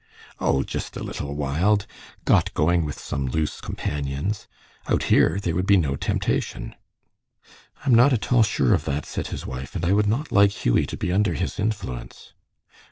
"O, 0.39 0.63
just 0.63 0.97
a 0.97 1.03
little 1.03 1.35
wild. 1.35 1.85
Got 2.25 2.51
going 2.55 2.85
with 2.85 2.97
some 2.99 3.27
loose 3.27 3.61
companions. 3.61 4.47
Out 4.87 5.03
here 5.13 5.37
there 5.39 5.53
would 5.53 5.67
be 5.67 5.77
no 5.77 5.95
temptation." 5.95 6.73
"I 7.85 7.85
am 7.85 7.93
not 7.93 8.11
at 8.11 8.33
all 8.33 8.41
sure 8.41 8.73
of 8.73 8.85
that," 8.85 9.05
said 9.05 9.27
his 9.27 9.45
wife, 9.45 9.75
"and 9.75 9.85
I 9.85 9.93
would 9.93 10.07
not 10.07 10.31
like 10.31 10.65
Hughie 10.65 10.87
to 10.87 10.97
be 10.97 11.11
under 11.11 11.35
his 11.35 11.59
influence." 11.59 12.33